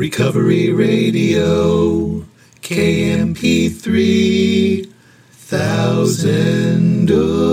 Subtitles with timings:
[0.00, 2.24] Recovery Radio,
[2.62, 3.76] KMP3,
[5.30, 7.44] Thousand Oaks.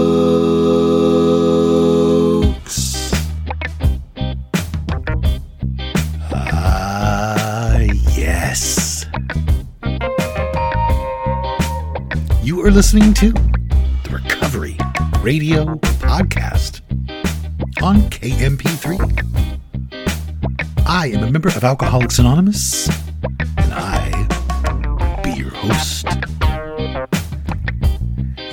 [6.32, 7.80] Ah,
[8.16, 9.06] yes.
[12.44, 14.78] You are listening to the Recovery
[15.22, 16.80] Radio Podcast
[17.84, 19.57] on KMP3.
[20.90, 22.88] I am a member of Alcoholics Anonymous,
[23.58, 24.10] and I
[25.22, 26.06] be your host.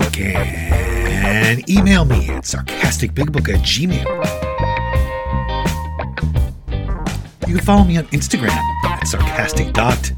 [0.01, 4.05] You can email me at sarcasticbigbook at gmail.
[7.47, 8.51] You can follow me on Instagram
[8.85, 10.11] at sarcastic.aa.book.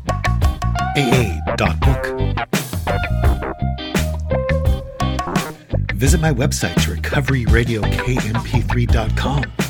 [5.92, 9.65] Visit my website, recoveryradiokmp3.com.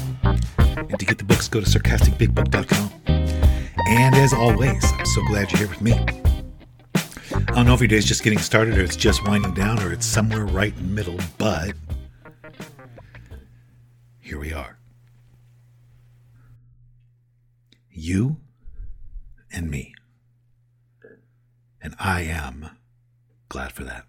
[0.99, 2.91] To get the books, go to sarcasticbigbook.com.
[3.89, 5.93] And as always, I'm so glad you're here with me.
[6.95, 9.93] I don't know if your day's just getting started or it's just winding down or
[9.93, 11.75] it's somewhere right in the middle, but
[14.21, 14.79] here we are.
[17.91, 18.39] You
[19.53, 19.95] and me.
[21.81, 22.71] And I am
[23.49, 24.07] glad for that.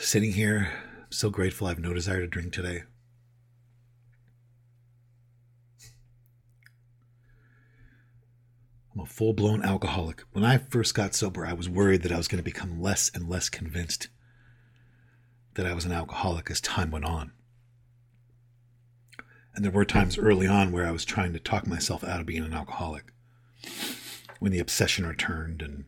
[0.00, 0.72] Sitting here,
[1.10, 2.84] so grateful I have no desire to drink today.
[8.94, 10.22] I'm a full blown alcoholic.
[10.32, 13.10] When I first got sober, I was worried that I was going to become less
[13.14, 14.08] and less convinced
[15.54, 17.32] that I was an alcoholic as time went on.
[19.54, 22.26] And there were times early on where I was trying to talk myself out of
[22.26, 23.12] being an alcoholic.
[24.38, 25.84] When the obsession returned, and,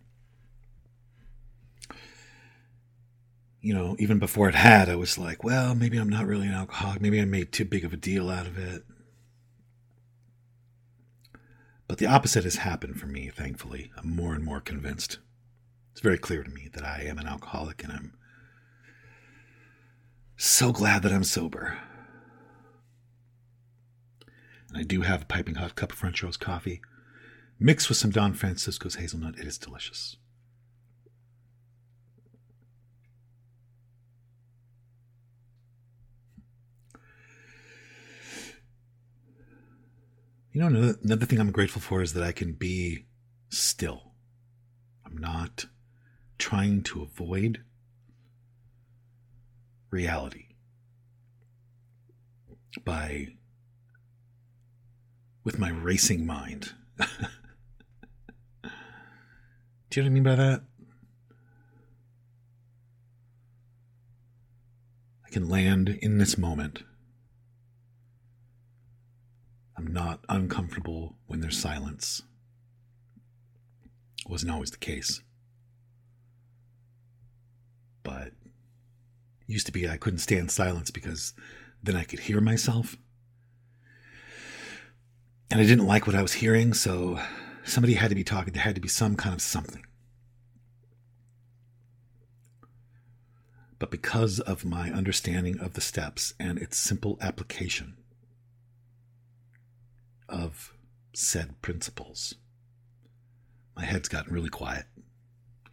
[3.63, 6.55] you know, even before it had, I was like, well, maybe I'm not really an
[6.55, 7.01] alcoholic.
[7.01, 8.83] Maybe I made too big of a deal out of it.
[11.87, 13.93] But the opposite has happened for me, thankfully.
[13.97, 15.19] I'm more and more convinced.
[15.93, 18.15] It's very clear to me that I am an alcoholic and I'm
[20.37, 21.79] so glad that I'm sober.
[24.69, 26.81] And I do have a piping hot cup of French roast coffee
[27.61, 29.39] mixed with some Don Francisco's hazelnut.
[29.39, 30.17] It is delicious.
[40.53, 43.07] You know, another, thing I'm grateful for is that I can be
[43.49, 44.13] still.
[45.07, 45.65] I'm not
[46.37, 47.65] trying to avoid
[49.91, 50.49] reality
[52.85, 53.29] by
[55.43, 56.75] with my racing mind.
[56.99, 57.07] Do
[60.01, 60.63] you know what I mean by that?
[65.25, 66.83] I can land in this moment.
[69.83, 72.23] I'm not uncomfortable when there's silence.
[74.25, 75.23] It Wasn't always the case.
[78.05, 78.33] But
[79.49, 81.35] used to be I couldn't stand silence because
[81.83, 82.97] then I could hear myself.
[85.51, 87.19] And I didn't like what I was hearing, so
[87.65, 88.53] somebody had to be talking.
[88.53, 89.85] There had to be some kind of something.
[93.81, 97.97] But because of my understanding of the steps and its simple application
[100.33, 100.73] of
[101.15, 102.35] said principles,
[103.77, 104.87] my head's gotten really quiet.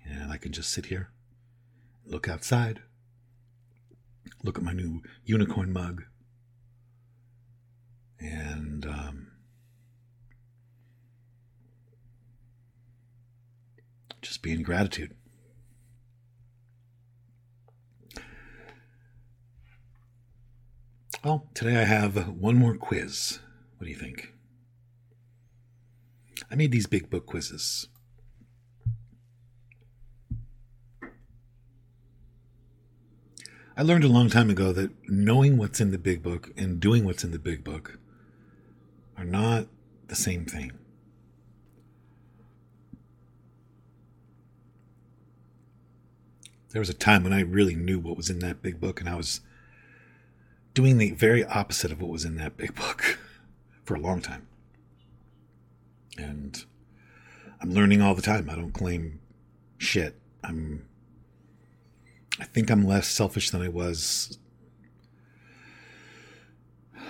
[0.06, 1.12] And I can just sit here,
[2.06, 2.82] look outside,
[4.44, 6.04] look at my new unicorn mug,
[8.20, 9.28] and um,
[14.22, 15.16] just be in gratitude.
[21.24, 23.40] Well, today I have one more quiz.
[23.78, 24.34] What do you think?
[26.52, 27.88] I made these big book quizzes.
[33.78, 37.06] I learned a long time ago that knowing what's in the big book and doing
[37.06, 38.00] what's in the big book
[39.18, 39.68] are not
[40.08, 40.72] the same thing.
[46.72, 49.10] There was a time when I really knew what was in that big book, and
[49.10, 49.42] I was
[50.74, 53.18] doing the very opposite of what was in that big book
[53.84, 54.48] for a long time.
[56.20, 56.64] And
[57.62, 58.50] I'm learning all the time.
[58.50, 59.20] I don't claim
[59.78, 60.20] shit.
[60.44, 60.86] I'm
[62.40, 64.38] I think I'm less selfish than I was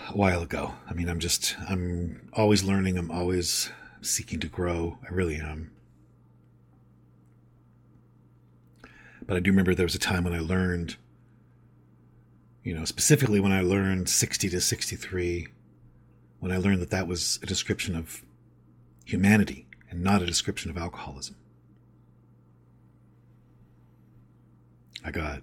[0.10, 0.74] a while ago.
[0.90, 2.98] I mean, I'm just I'm always learning.
[2.98, 3.72] I'm always
[4.02, 4.98] seeking to grow.
[5.10, 5.72] I really am.
[9.26, 10.98] But I do remember there was a time when I learned
[12.64, 15.48] You know, specifically when I learned 60 to 63,
[16.40, 18.24] when I learned that that was a description of
[19.10, 21.36] humanity and not a description of alcoholism.
[25.04, 25.42] I got,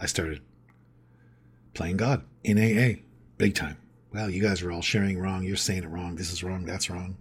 [0.00, 0.40] I started
[1.74, 3.00] playing God in AA,
[3.36, 3.76] big time.
[4.12, 5.44] Well, you guys are all sharing wrong.
[5.44, 6.16] You're saying it wrong.
[6.16, 6.64] This is wrong.
[6.64, 7.16] That's wrong.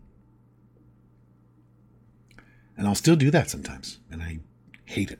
[2.76, 4.00] And I'll still do that sometimes.
[4.10, 4.40] And I
[4.86, 5.20] hate it.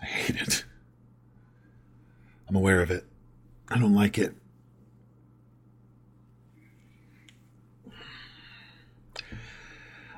[0.00, 0.64] I hate it.
[2.48, 3.04] I'm aware of it.
[3.68, 4.34] I don't like it.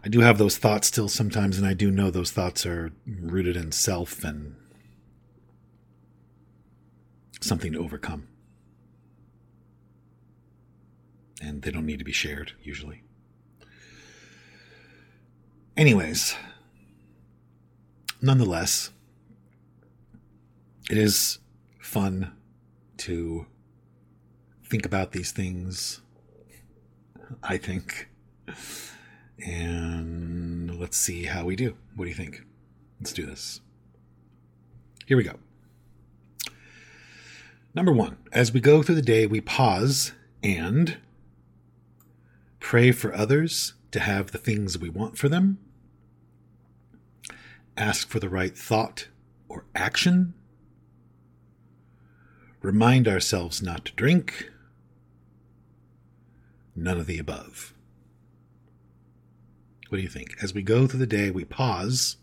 [0.04, 3.56] I do have those thoughts still sometimes, and I do know those thoughts are rooted
[3.56, 4.54] in self and
[7.40, 8.28] something to overcome.
[11.40, 13.02] And they don't need to be shared, usually.
[15.76, 16.36] Anyways,
[18.20, 18.90] nonetheless,
[20.90, 21.38] it is
[21.80, 22.32] fun
[22.98, 23.46] to
[24.64, 26.00] think about these things,
[27.42, 28.08] I think.
[29.44, 31.76] And let's see how we do.
[31.94, 32.44] What do you think?
[33.00, 33.60] Let's do this.
[35.06, 35.38] Here we go.
[37.74, 40.12] Number one, as we go through the day, we pause
[40.42, 40.96] and
[42.60, 45.58] pray for others to have the things we want for them,
[47.76, 49.08] ask for the right thought
[49.48, 50.34] or action,
[52.60, 54.50] remind ourselves not to drink,
[56.74, 57.72] none of the above.
[59.88, 60.36] What do you think?
[60.42, 62.16] As we go through the day, we pause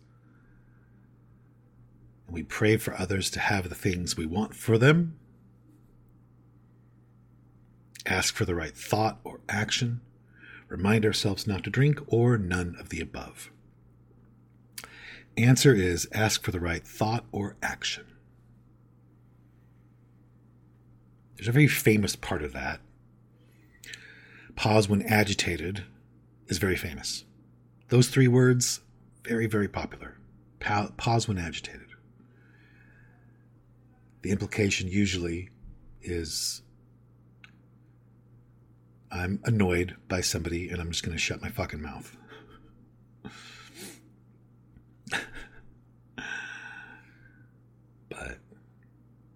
[2.27, 5.17] and we pray for others to have the things we want for them,
[8.05, 10.01] ask for the right thought or action,
[10.67, 13.49] remind ourselves not to drink, or none of the above.
[15.37, 18.05] Answer is ask for the right thought or action.
[21.35, 22.79] There's a very famous part of that.
[24.55, 25.83] Pause when agitated
[26.47, 27.25] is very famous.
[27.89, 28.81] Those three words,
[29.23, 30.17] very, very popular.
[30.59, 31.81] Pa- pause when agitated.
[34.21, 35.49] The implication usually
[36.01, 36.63] is
[39.11, 42.17] I'm annoyed by somebody and I'm just going to shut my fucking mouth.
[48.09, 48.39] but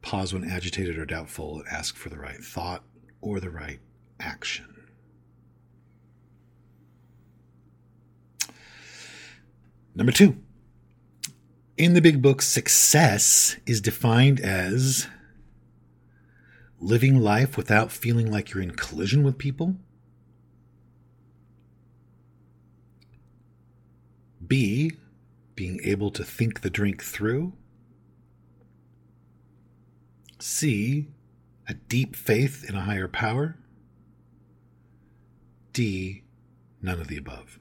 [0.02, 2.84] pause when agitated or doubtful and ask for the right thought
[3.22, 3.80] or the right
[4.20, 4.79] action.
[9.96, 10.38] Number two,
[11.78, 15.08] in the big book, success is defined as
[16.80, 19.76] living life without feeling like you're in collision with people.
[24.46, 24.94] B,
[25.56, 27.54] being able to think the drink through.
[30.40, 31.08] C,
[31.68, 33.58] a deep faith in a higher power.
[35.74, 36.24] D,
[36.82, 37.60] none of the above.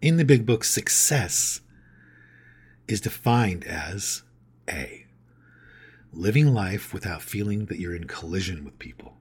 [0.00, 1.60] In the big book, success
[2.86, 4.22] is defined as
[4.70, 5.06] A,
[6.12, 9.16] living life without feeling that you're in collision with people.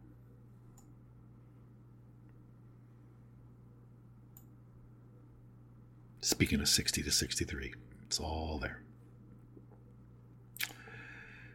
[6.22, 7.74] Speaking of 60 to 63,
[8.06, 8.84] it's all there.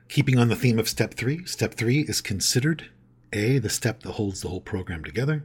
[0.08, 2.90] Keeping on the theme of step three, step three is considered
[3.32, 5.44] A, the step that holds the whole program together,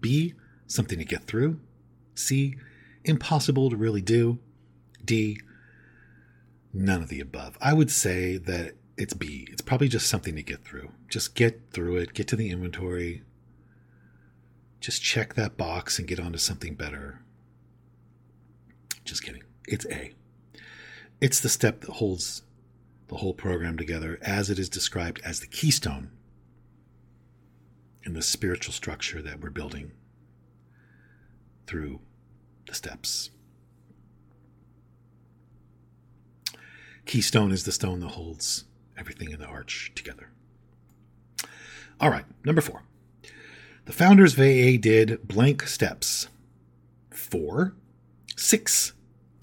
[0.00, 0.34] B,
[0.66, 1.60] something to get through,
[2.14, 2.56] C,
[3.04, 4.38] impossible to really do,
[5.04, 5.40] D,
[6.72, 7.56] none of the above.
[7.60, 9.48] I would say that it's B.
[9.50, 10.90] It's probably just something to get through.
[11.08, 13.22] Just get through it, get to the inventory,
[14.80, 17.20] just check that box and get onto something better.
[19.04, 19.42] Just kidding.
[19.68, 20.14] It's A.
[21.20, 22.42] It's the step that holds
[23.08, 26.10] the whole program together as it is described as the keystone
[28.04, 29.92] in the spiritual structure that we're building
[31.66, 32.00] through
[32.70, 33.30] the steps.
[37.04, 38.64] Keystone is the stone that holds
[38.96, 40.28] everything in the arch together.
[42.00, 42.84] All right, number four.
[43.86, 46.28] The founders of AA did blank steps
[47.10, 47.74] four,
[48.36, 48.92] six,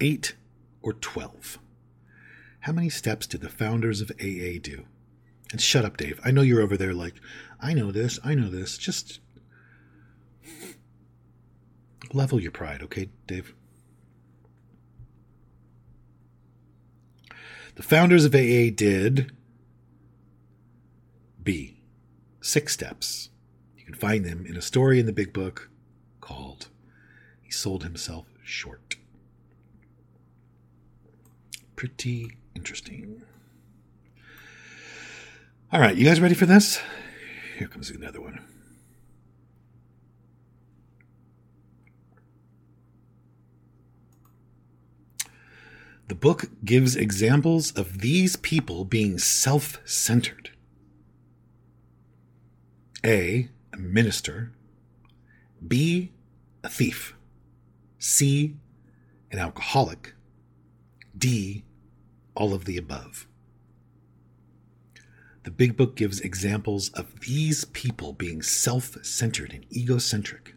[0.00, 0.34] eight,
[0.80, 1.58] or 12.
[2.60, 4.86] How many steps did the founders of AA do?
[5.52, 6.18] And shut up, Dave.
[6.24, 7.14] I know you're over there like,
[7.60, 8.78] I know this, I know this.
[8.78, 9.20] Just
[12.14, 13.54] level your pride, okay, Dave?
[17.76, 19.30] The founders of AA did
[21.42, 21.80] B,
[22.40, 23.30] six steps.
[23.76, 25.70] You can find them in a story in the big book
[26.20, 26.68] called
[27.40, 28.96] He Sold Himself Short.
[31.76, 33.22] Pretty interesting.
[35.72, 36.80] All right, you guys ready for this?
[37.58, 38.40] Here comes another one.
[46.08, 50.50] The book gives examples of these people being self centered.
[53.04, 53.50] A.
[53.74, 54.52] A minister.
[55.66, 56.12] B.
[56.64, 57.14] A thief.
[57.98, 58.56] C.
[59.30, 60.14] An alcoholic.
[61.16, 61.64] D.
[62.34, 63.28] All of the above.
[65.44, 70.54] The Big Book gives examples of these people being self centered and egocentric.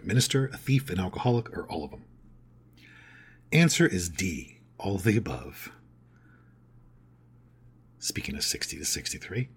[0.00, 2.04] A minister, a thief, an alcoholic, or all of them.
[3.50, 5.72] Answer is D all the above.
[7.98, 9.48] Speaking of 60 to 63,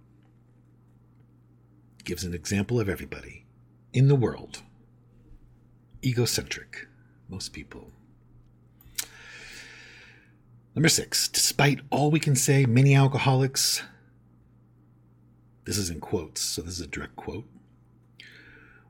[2.03, 3.45] gives an example of everybody
[3.93, 4.63] in the world.
[6.03, 6.87] Egocentric,
[7.29, 7.91] most people.
[10.73, 13.83] Number six, despite all we can say, many alcoholics,
[15.65, 17.45] this is in quotes, so this is a direct quote,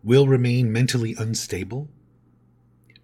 [0.04, 1.90] will remain mentally unstable.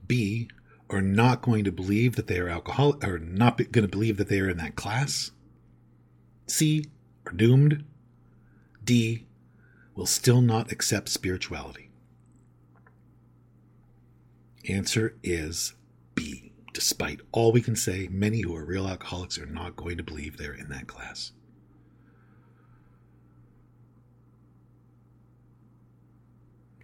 [0.08, 0.48] B,
[0.90, 4.30] are not going to believe that they are alcoholic, or not going to believe that
[4.30, 5.32] they are in that class.
[6.48, 6.86] C,
[7.26, 7.84] are doomed.
[8.84, 9.26] D,
[9.96, 11.90] will still not accept spirituality.
[14.70, 15.74] Answer is
[16.16, 16.54] B.
[16.74, 20.38] Despite all we can say, many who are real alcoholics are not going to believe
[20.38, 21.32] they're in that class.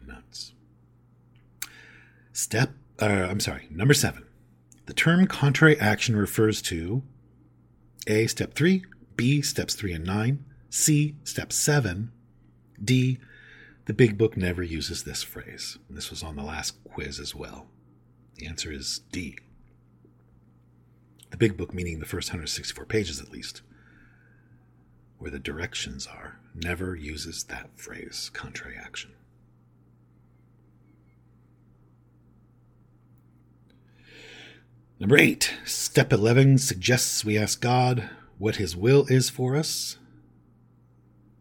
[0.05, 0.53] Nuts.
[2.33, 2.72] Step
[3.12, 4.25] uh, I'm sorry, number seven.
[4.86, 7.03] The term contrary action refers to
[8.07, 8.83] A, step three,
[9.15, 12.12] B, steps three and nine, C, step seven,
[12.83, 13.19] D,
[13.86, 15.77] the big book never uses this phrase.
[15.89, 17.67] This was on the last quiz as well.
[18.36, 19.38] The answer is D.
[21.31, 23.62] The big book, meaning the first 164 pages at least,
[25.17, 29.12] where the directions are, never uses that phrase, contrary action.
[35.03, 39.98] Number eight, step 11 suggests we ask God what His will is for us.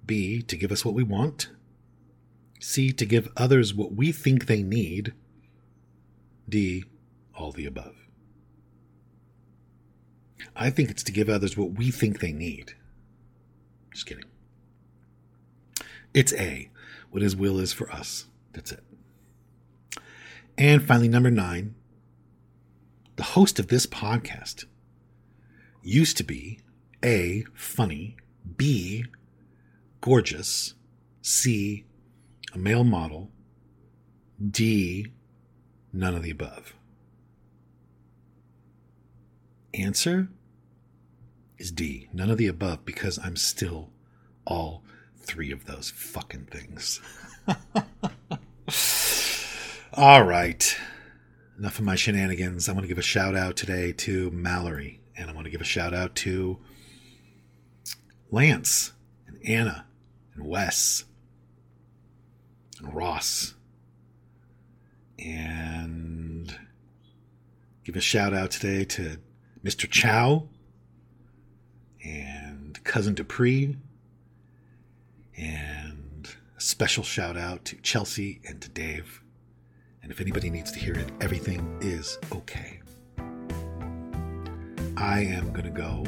[0.05, 1.49] B, to give us what we want.
[2.59, 5.13] C, to give others what we think they need.
[6.49, 6.87] D,
[7.39, 7.95] all the above.
[10.57, 12.75] I think it's to give others what we think they need.
[13.93, 14.25] Just kidding.
[16.13, 16.69] It's A,
[17.13, 18.27] what His will is for us.
[18.55, 18.83] That's it.
[20.59, 21.77] And finally, number nine,
[23.17, 24.65] the host of this podcast
[25.83, 26.61] used to be
[27.05, 28.17] A, funny,
[28.57, 29.05] B,
[30.01, 30.75] gorgeous,
[31.21, 31.85] C,
[32.55, 33.31] a male model,
[34.51, 35.13] D,
[35.93, 36.75] none of the above.
[39.75, 40.29] Answer
[41.59, 43.91] is D, none of the above, because I'm still
[44.47, 44.85] all
[45.19, 47.01] three of those fucking things.
[49.95, 50.77] all right
[51.59, 52.69] enough of my shenanigans.
[52.69, 55.61] I want to give a shout out today to Mallory, and I want to give
[55.61, 56.59] a shout out to
[58.31, 58.93] Lance
[59.27, 59.87] and Anna
[60.35, 61.05] and Wes
[62.79, 63.55] and Ross,
[65.19, 66.59] and
[67.85, 69.19] give a shout out today to
[69.63, 69.89] Mr.
[69.89, 70.49] Chow
[72.05, 73.77] and Cousin Dupree,
[75.37, 79.22] and a special shout out to Chelsea and to Dave.
[80.03, 82.81] And if anybody needs to hear it, everything is okay.
[84.97, 86.05] I am going to go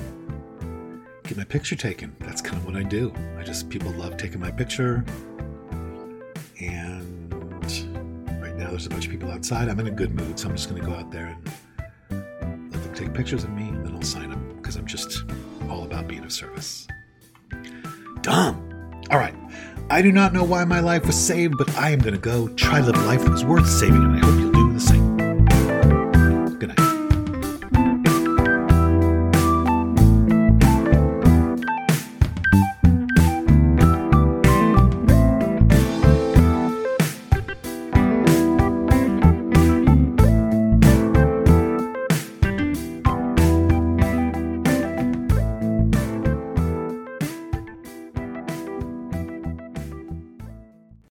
[1.23, 2.15] get my picture taken.
[2.21, 3.13] That's kind of what I do.
[3.39, 5.05] I just, people love taking my picture.
[6.61, 7.33] And
[8.43, 9.69] right now there's a bunch of people outside.
[9.69, 11.27] I'm in a good mood, so I'm just going to go out there
[12.11, 15.25] and let them take pictures of me, and then I'll sign them because I'm just
[15.69, 16.87] all about being of service.
[18.23, 18.63] Dumb.
[19.91, 22.49] I do not know why my life was saved, but I am going to go
[22.49, 24.53] try to live a life that was worth saving, and I hope you